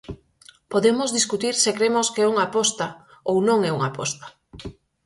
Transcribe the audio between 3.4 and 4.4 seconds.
non é unha aposta.